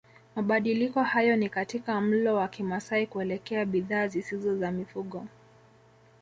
[0.35, 5.25] Mabadiliko hayo ni katika mlo wa Kimasai kuelekea bidhaa zisizo za mifugo